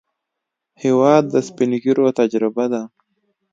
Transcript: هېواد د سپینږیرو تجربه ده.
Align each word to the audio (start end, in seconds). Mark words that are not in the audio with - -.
هېواد 0.83 1.23
د 1.33 1.35
سپینږیرو 1.47 2.05
تجربه 2.19 2.65
ده. 2.73 2.81